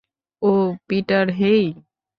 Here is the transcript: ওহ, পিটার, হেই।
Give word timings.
ওহ, 0.41 0.69
পিটার, 0.87 1.27
হেই। 1.31 1.63